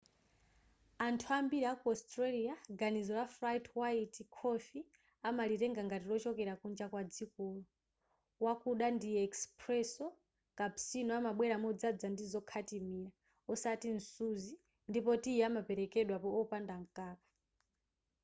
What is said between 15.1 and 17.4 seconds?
tiyi amaperekedwa opanda mkaka